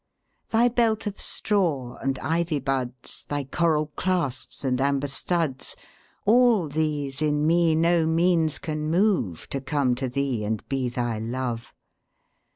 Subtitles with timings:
[0.49, 7.45] Thy belt of straw and ivy buds, Thy coral clasps and amber studs,—All these in
[7.45, 11.71] me no means can moveTo come to thee and be thy Love.